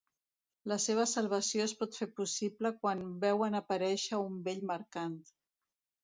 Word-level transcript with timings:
La 0.71 0.75
seva 0.83 1.03
salvació 1.09 1.65
es 1.65 1.73
pot 1.81 1.93
fer 1.99 2.07
possible 2.19 2.71
quan 2.77 3.03
veuen 3.25 3.59
aparèixer 3.59 4.23
un 4.31 4.39
vell 4.49 4.65
mercant. 4.71 5.21